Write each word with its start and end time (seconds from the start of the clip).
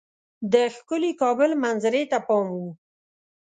د 0.53 0.53
ښکلي 0.75 1.11
کابل 1.21 1.51
منظرې 1.63 2.03
ته 2.11 2.17
پام 2.27 2.47
وو. 2.55 2.69